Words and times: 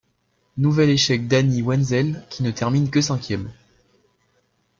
Nouvel 0.57 0.89
échec 0.89 1.27
d'Hanni 1.27 1.61
Wenzel, 1.61 2.25
qui 2.31 2.41
ne 2.41 2.49
termine 2.49 2.89
que 2.89 3.01
cinquième. 3.01 3.51